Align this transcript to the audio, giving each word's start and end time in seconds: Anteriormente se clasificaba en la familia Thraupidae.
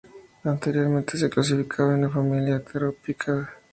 Anteriormente 0.43 1.15
se 1.15 1.29
clasificaba 1.29 1.93
en 1.93 2.01
la 2.01 2.09
familia 2.09 2.63
Thraupidae. 2.65 3.45